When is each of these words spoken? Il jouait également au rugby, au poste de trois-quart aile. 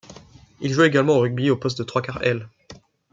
Il 0.61 0.73
jouait 0.73 0.87
également 0.87 1.13
au 1.13 1.19
rugby, 1.19 1.51
au 1.51 1.57
poste 1.57 1.77
de 1.77 1.83
trois-quart 1.83 2.23
aile. 2.23 2.49